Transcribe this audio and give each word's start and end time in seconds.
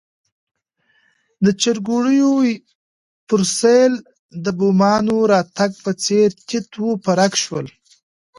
د 1.45 1.47
چرګوړیو 1.61 2.33
پر 3.27 3.41
سېل 3.57 3.93
د 4.43 4.45
بومانو 4.59 5.17
راتګ 5.31 5.71
په 5.83 5.91
څېر 6.03 6.27
تیت 6.47 6.71
و 6.79 6.87
پرک 7.05 7.33
شول. 7.43 7.67